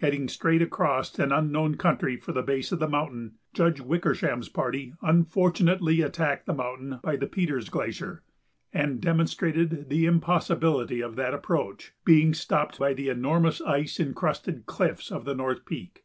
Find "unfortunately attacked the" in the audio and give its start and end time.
5.00-6.52